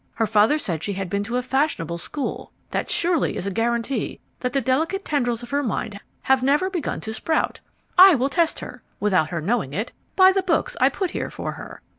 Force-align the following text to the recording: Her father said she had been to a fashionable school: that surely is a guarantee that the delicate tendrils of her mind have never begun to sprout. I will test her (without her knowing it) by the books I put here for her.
Her 0.15 0.25
father 0.25 0.57
said 0.57 0.81
she 0.81 0.93
had 0.93 1.11
been 1.11 1.23
to 1.25 1.37
a 1.37 1.43
fashionable 1.43 1.99
school: 1.99 2.51
that 2.71 2.89
surely 2.89 3.37
is 3.37 3.45
a 3.45 3.51
guarantee 3.51 4.19
that 4.39 4.51
the 4.51 4.59
delicate 4.59 5.05
tendrils 5.05 5.43
of 5.43 5.51
her 5.51 5.61
mind 5.61 5.99
have 6.23 6.41
never 6.41 6.71
begun 6.71 6.99
to 7.01 7.13
sprout. 7.13 7.59
I 7.99 8.15
will 8.15 8.25
test 8.29 8.61
her 8.61 8.81
(without 8.99 9.29
her 9.29 9.41
knowing 9.41 9.73
it) 9.73 9.91
by 10.15 10.31
the 10.31 10.41
books 10.41 10.75
I 10.81 10.89
put 10.89 11.11
here 11.11 11.29
for 11.29 11.51
her. 11.51 11.83